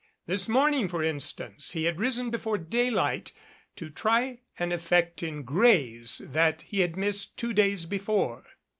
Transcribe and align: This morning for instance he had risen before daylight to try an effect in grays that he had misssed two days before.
This 0.25 0.49
morning 0.49 0.87
for 0.87 1.03
instance 1.03 1.73
he 1.73 1.83
had 1.83 1.99
risen 1.99 2.31
before 2.31 2.57
daylight 2.57 3.31
to 3.75 3.91
try 3.91 4.39
an 4.57 4.71
effect 4.71 5.21
in 5.21 5.43
grays 5.43 6.23
that 6.25 6.63
he 6.63 6.79
had 6.79 6.93
misssed 6.95 7.35
two 7.37 7.53
days 7.53 7.85
before. 7.85 8.43